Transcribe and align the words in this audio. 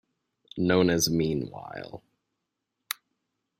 Known 0.57 0.89
as 0.89 1.11
Mean 1.11 1.51
While! 1.51 2.01